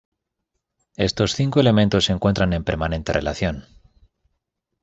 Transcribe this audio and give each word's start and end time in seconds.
Estos 0.95 1.35
cinco 1.35 1.59
elementos 1.59 2.05
se 2.05 2.11
encuentran 2.11 2.53
en 2.53 2.63
permanente 2.63 3.13
relación. 3.13 3.65